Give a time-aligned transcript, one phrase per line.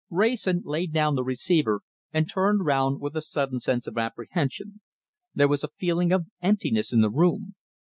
[0.09, 4.81] Wrayson laid down the receiver and turned round with a sudden sense of apprehension.
[5.35, 7.53] There was a feeling of emptiness in the room.